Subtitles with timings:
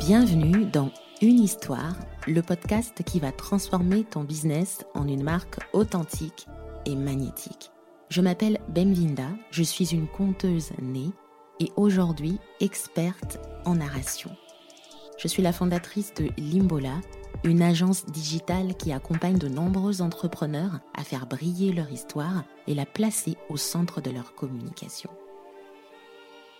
[0.00, 0.90] Bienvenue dans
[1.20, 1.94] Une histoire,
[2.26, 6.46] le podcast qui va transformer ton business en une marque authentique
[6.86, 7.70] et magnétique.
[8.08, 11.12] Je m'appelle Bemvinda, je suis une conteuse née
[11.60, 14.30] et aujourd'hui experte en narration.
[15.18, 17.00] Je suis la fondatrice de Limbola,
[17.44, 22.86] une agence digitale qui accompagne de nombreux entrepreneurs à faire briller leur histoire et la
[22.86, 25.10] placer au centre de leur communication.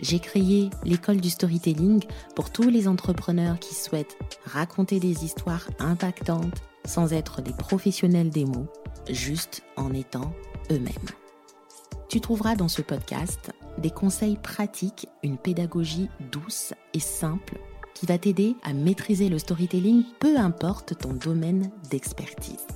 [0.00, 2.04] J'ai créé l'école du storytelling
[2.34, 8.44] pour tous les entrepreneurs qui souhaitent raconter des histoires impactantes sans être des professionnels des
[8.44, 8.68] mots,
[9.08, 10.34] juste en étant
[10.70, 10.92] eux-mêmes.
[12.08, 17.58] Tu trouveras dans ce podcast des conseils pratiques, une pédagogie douce et simple
[17.96, 22.66] qui va t'aider à maîtriser le storytelling, peu importe ton domaine d'expertise.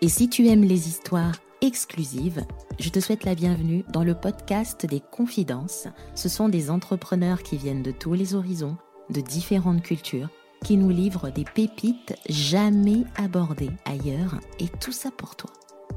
[0.00, 2.44] Et si tu aimes les histoires exclusive,
[2.78, 5.88] je te souhaite la bienvenue dans le podcast des confidences.
[6.14, 8.76] Ce sont des entrepreneurs qui viennent de tous les horizons,
[9.10, 10.28] de différentes cultures,
[10.64, 15.50] qui nous livrent des pépites jamais abordées ailleurs, et tout ça pour toi.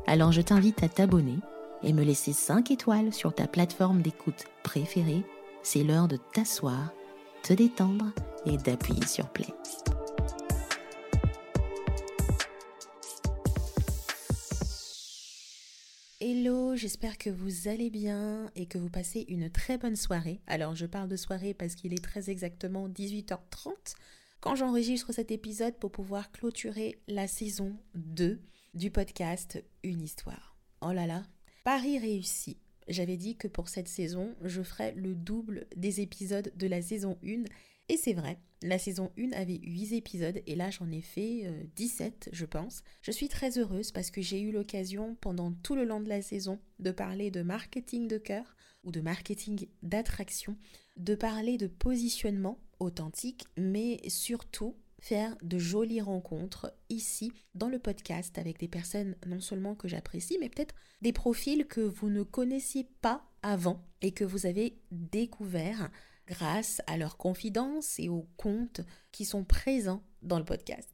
[0.07, 1.37] Alors je t'invite à t'abonner
[1.83, 5.23] et me laisser 5 étoiles sur ta plateforme d'écoute préférée.
[5.61, 6.91] C'est l'heure de t'asseoir,
[7.43, 8.05] te détendre
[8.45, 9.47] et d'appuyer sur play.
[16.19, 20.41] Hello, j'espère que vous allez bien et que vous passez une très bonne soirée.
[20.47, 23.95] Alors je parle de soirée parce qu'il est très exactement 18h30
[24.39, 28.39] quand j'enregistre cet épisode pour pouvoir clôturer la saison 2
[28.73, 30.55] du podcast Une histoire.
[30.81, 31.23] Oh là là,
[31.63, 32.57] Paris réussi.
[32.89, 37.17] J'avais dit que pour cette saison, je ferais le double des épisodes de la saison
[37.25, 37.43] 1
[37.89, 42.27] et c'est vrai, la saison 1 avait 8 épisodes et là j'en ai fait 17
[42.27, 42.83] euh, je pense.
[43.01, 46.21] Je suis très heureuse parce que j'ai eu l'occasion pendant tout le long de la
[46.21, 50.57] saison de parler de marketing de cœur ou de marketing d'attraction,
[50.97, 58.37] de parler de positionnement authentique mais surtout faire de jolies rencontres ici dans le podcast
[58.37, 62.87] avec des personnes non seulement que j'apprécie mais peut-être des profils que vous ne connaissiez
[63.01, 65.91] pas avant et que vous avez découvert
[66.27, 70.89] grâce à leurs confidences et aux comptes qui sont présents dans le podcast.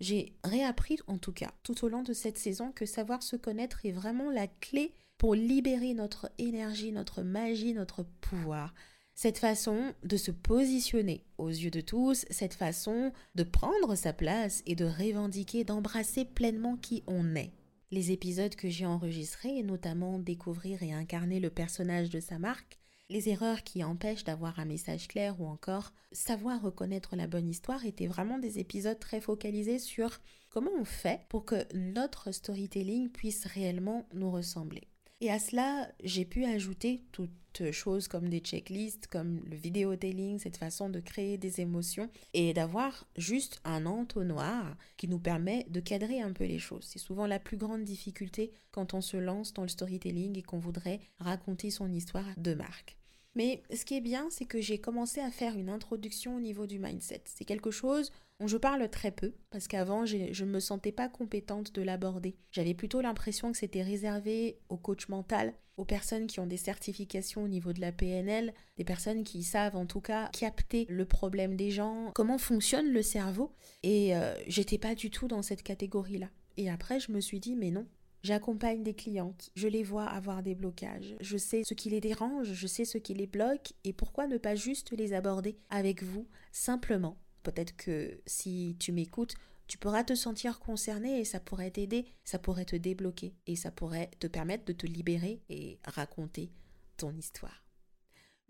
[0.00, 3.84] J'ai réappris en tout cas tout au long de cette saison que savoir se connaître
[3.84, 8.72] est vraiment la clé pour libérer notre énergie, notre magie, notre pouvoir.
[9.14, 14.62] Cette façon de se positionner aux yeux de tous, cette façon de prendre sa place
[14.64, 17.50] et de revendiquer, d'embrasser pleinement qui on est.
[17.90, 22.77] Les épisodes que j'ai enregistrés, notamment découvrir et incarner le personnage de sa marque,
[23.10, 27.84] les erreurs qui empêchent d'avoir un message clair ou encore savoir reconnaître la bonne histoire
[27.84, 30.20] étaient vraiment des épisodes très focalisés sur
[30.50, 34.88] comment on fait pour que notre storytelling puisse réellement nous ressembler.
[35.20, 40.58] Et à cela, j'ai pu ajouter toutes choses comme des checklists, comme le vidéotelling, cette
[40.58, 46.20] façon de créer des émotions et d'avoir juste un entonnoir qui nous permet de cadrer
[46.20, 46.84] un peu les choses.
[46.84, 50.60] C'est souvent la plus grande difficulté quand on se lance dans le storytelling et qu'on
[50.60, 52.97] voudrait raconter son histoire de marque.
[53.38, 56.66] Mais ce qui est bien, c'est que j'ai commencé à faire une introduction au niveau
[56.66, 57.22] du mindset.
[57.26, 58.10] C'est quelque chose
[58.40, 62.34] dont je parle très peu, parce qu'avant, je ne me sentais pas compétente de l'aborder.
[62.50, 67.44] J'avais plutôt l'impression que c'était réservé au coach mental, aux personnes qui ont des certifications
[67.44, 71.54] au niveau de la PNL, des personnes qui savent en tout cas capter le problème
[71.54, 73.52] des gens, comment fonctionne le cerveau.
[73.84, 76.28] Et euh, j'étais pas du tout dans cette catégorie-là.
[76.56, 77.86] Et après, je me suis dit, mais non,
[78.22, 82.52] J'accompagne des clientes, je les vois avoir des blocages, je sais ce qui les dérange,
[82.52, 86.26] je sais ce qui les bloque et pourquoi ne pas juste les aborder avec vous
[86.50, 87.16] simplement.
[87.44, 89.34] Peut-être que si tu m'écoutes,
[89.68, 93.70] tu pourras te sentir concerné et ça pourrait t'aider, ça pourrait te débloquer et ça
[93.70, 96.50] pourrait te permettre de te libérer et raconter
[96.96, 97.67] ton histoire.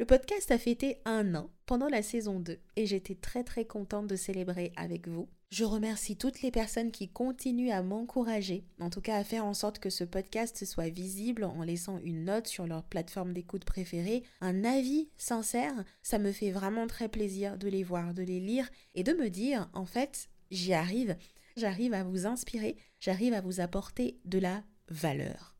[0.01, 4.07] Le podcast a fêté un an pendant la saison 2 et j'étais très très contente
[4.07, 5.29] de célébrer avec vous.
[5.51, 9.55] Je remercie toutes les personnes qui continuent à m'encourager, en tout cas à faire en
[9.55, 14.23] sorte que ce podcast soit visible en laissant une note sur leur plateforme d'écoute préférée,
[14.41, 15.75] un avis sincère.
[16.05, 19.29] Ça me fait vraiment très plaisir de les voir, de les lire et de me
[19.29, 21.17] dire en fait j'y arrive,
[21.57, 25.58] j'arrive à vous inspirer, j'arrive à vous apporter de la valeur.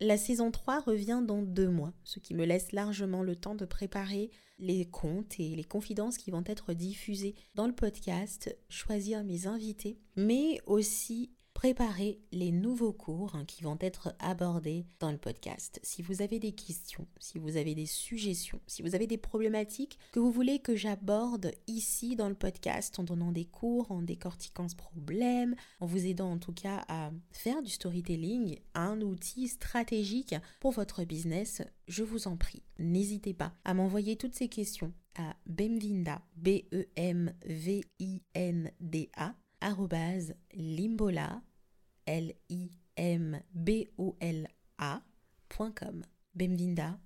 [0.00, 3.64] La saison 3 revient dans deux mois, ce qui me laisse largement le temps de
[3.64, 9.46] préparer les contes et les confidences qui vont être diffusées dans le podcast, choisir mes
[9.46, 15.80] invités, mais aussi préparer les nouveaux cours hein, qui vont être abordés dans le podcast.
[15.82, 19.98] Si vous avez des questions, si vous avez des suggestions, si vous avez des problématiques
[20.12, 24.68] que vous voulez que j'aborde ici dans le podcast en donnant des cours, en décortiquant
[24.68, 30.34] ce problème, en vous aidant en tout cas à faire du storytelling un outil stratégique
[30.60, 35.34] pour votre business, je vous en prie, n'hésitez pas à m'envoyer toutes ces questions à
[35.46, 36.86] bemvinda, B-E-M-V-I-N-D-A,
[40.52, 41.42] limbola,
[42.06, 42.72] L-I-M-B-O-L-A.com.
[46.34, 46.98] Bemvinda,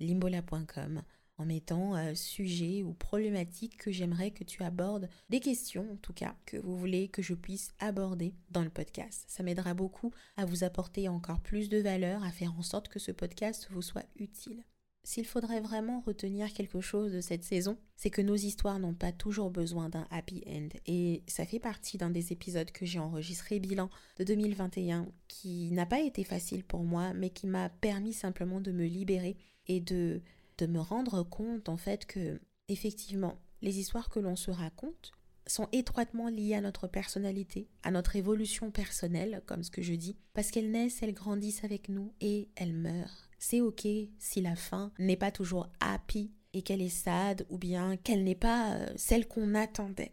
[0.00, 1.02] limbola.com
[1.38, 6.12] en mettant euh, sujet ou problématique que j'aimerais que tu abordes, des questions en tout
[6.12, 9.24] cas que vous voulez que je puisse aborder dans le podcast.
[9.28, 12.98] Ça m'aidera beaucoup à vous apporter encore plus de valeur, à faire en sorte que
[12.98, 14.64] ce podcast vous soit utile.
[15.04, 19.10] S'il faudrait vraiment retenir quelque chose de cette saison, c'est que nos histoires n'ont pas
[19.10, 20.68] toujours besoin d'un happy end.
[20.86, 25.86] Et ça fait partie d'un des épisodes que j'ai enregistré bilan de 2021 qui n'a
[25.86, 30.22] pas été facile pour moi, mais qui m'a permis simplement de me libérer et de,
[30.58, 35.12] de me rendre compte en fait que, effectivement, les histoires que l'on se raconte
[35.46, 40.16] sont étroitement liées à notre personnalité, à notre évolution personnelle, comme ce que je dis,
[40.34, 43.88] parce qu'elles naissent, elles grandissent avec nous et elles meurent c'est ok
[44.20, 48.36] si la fin n'est pas toujours happy et qu'elle est sad ou bien qu'elle n'est
[48.36, 50.12] pas euh, celle qu'on attendait.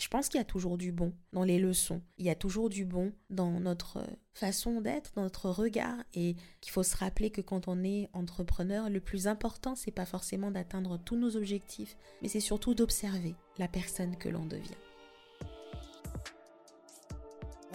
[0.00, 2.70] Je pense qu'il y a toujours du bon dans les leçons, il y a toujours
[2.70, 7.28] du bon dans notre euh, façon d'être, dans notre regard et qu'il faut se rappeler
[7.30, 11.98] que quand on est entrepreneur, le plus important c'est pas forcément d'atteindre tous nos objectifs,
[12.22, 14.89] mais c'est surtout d'observer la personne que l'on devient.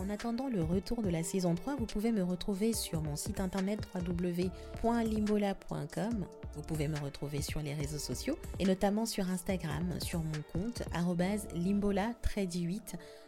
[0.05, 3.39] En attendant le retour de la saison 3, vous pouvez me retrouver sur mon site
[3.39, 6.25] internet www.limbola.com.
[6.53, 10.83] Vous pouvez me retrouver sur les réseaux sociaux et notamment sur Instagram, sur mon compte
[10.93, 12.81] limbola-8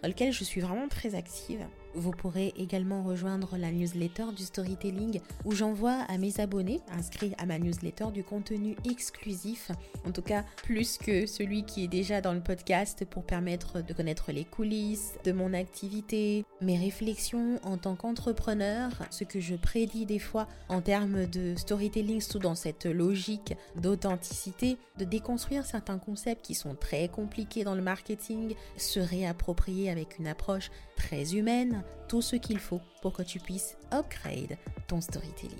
[0.03, 1.65] dans lequel je suis vraiment très active.
[1.97, 7.47] Vous pourrez également rejoindre la newsletter du storytelling où j'envoie à mes abonnés inscrits à
[7.47, 9.71] ma newsletter du contenu exclusif,
[10.05, 13.94] en tout cas plus que celui qui est déjà dans le podcast pour permettre de
[13.94, 20.05] connaître les coulisses de mon activité, mes réflexions en tant qu'entrepreneur, ce que je prédis
[20.05, 26.45] des fois en termes de storytelling, tout dans cette logique d'authenticité, de déconstruire certains concepts
[26.45, 32.21] qui sont très compliqués dans le marketing, se réapproprier avec une approche très humaine, tout
[32.21, 34.57] ce qu'il faut pour que tu puisses upgrade
[34.88, 35.57] ton storytelling.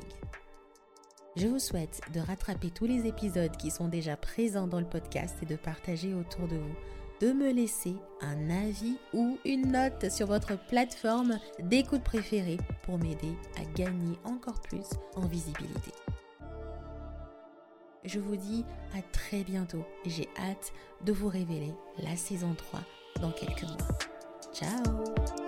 [1.38, 5.38] Je vous souhaite de rattraper tous les épisodes qui sont déjà présents dans le podcast
[5.44, 6.75] et de partager autour de vous,
[7.22, 13.36] de me laisser un avis ou une note sur votre plateforme d'écoute préférée pour m'aider
[13.56, 15.92] à gagner encore plus en visibilité.
[18.04, 18.66] Je vous dis
[18.98, 20.74] à très bientôt et j'ai hâte
[21.06, 22.80] de vous révéler la saison 3
[23.22, 24.06] dans quelques mois.
[24.57, 25.47] Ciao